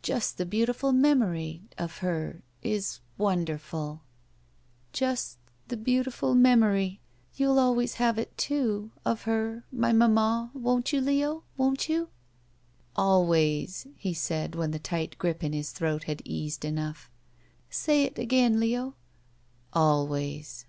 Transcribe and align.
Just 0.00 0.38
the 0.38 0.46
beautiftil 0.46 0.94
memory— 0.94 1.62
of— 1.76 1.98
^her— 1.98 2.42
is— 2.62 3.00
^wonderful 3.18 3.98
—'* 4.70 4.92
"Just— 4.92 5.38
^the 5.68 5.70
b 5.70 5.76
beautiful— 5.82 6.34
^memory— 6.36 7.00
^you'll 7.36 7.58
always 7.58 7.94
have 7.94 8.16
it, 8.16 8.38
too— 8.38 8.92
of 9.04 9.22
her— 9.22 9.64
^my 9.74 9.92
mamma— 9.92 10.52
^won't 10.56 10.92
you, 10.92 11.00
Leo? 11.00 11.42
Won't 11.56 11.88
you?" 11.88 12.10
"Always," 12.94 13.88
he 13.96 14.14
said 14.14 14.54
when 14.54 14.70
the 14.70 14.78
tight 14.78 15.18
grip 15.18 15.42
in 15.42 15.52
his 15.52 15.72
throat 15.72 16.04
had 16.04 16.22
eased 16.24 16.64
enough. 16.64 17.10
"Say— 17.68 18.08
^it 18.08 18.18
again— 18.18 18.60
Leo." 18.60 18.94
"Always." 19.72 20.64